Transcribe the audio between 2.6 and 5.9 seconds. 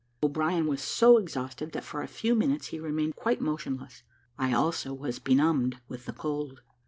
he remained quite motionless; I also was benumbed